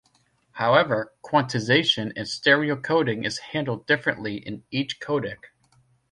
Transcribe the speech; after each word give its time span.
However, 0.53 1.13
quantization 1.23 2.11
and 2.15 2.27
stereo 2.27 2.75
coding 2.75 3.23
is 3.23 3.37
handled 3.37 3.85
differently 3.85 4.37
in 4.37 4.63
each 4.71 4.99
codec. 4.99 5.51